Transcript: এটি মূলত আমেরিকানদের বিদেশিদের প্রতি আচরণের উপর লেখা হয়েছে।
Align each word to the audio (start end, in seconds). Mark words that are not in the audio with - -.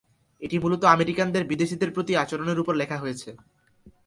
এটি 0.41 0.55
মূলত 0.59 0.83
আমেরিকানদের 0.85 1.43
বিদেশিদের 1.45 1.89
প্রতি 1.91 2.13
আচরণের 2.15 2.59
উপর 2.59 2.73
লেখা 2.75 2.97
হয়েছে। 2.97 3.29